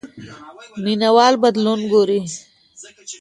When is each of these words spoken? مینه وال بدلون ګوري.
مینه 0.83 1.09
وال 1.15 1.33
بدلون 1.43 1.79
ګوري. 1.91 2.19